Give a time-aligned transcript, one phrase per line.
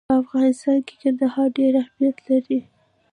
[0.07, 2.59] په افغانستان کې کندهار ډېر اهمیت لري.